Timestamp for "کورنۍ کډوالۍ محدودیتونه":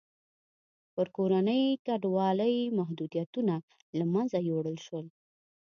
1.15-3.55